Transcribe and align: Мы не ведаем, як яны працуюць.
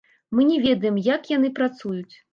Мы 0.37 0.45
не 0.51 0.55
ведаем, 0.63 0.97
як 1.09 1.29
яны 1.37 1.55
працуюць. 1.63 2.15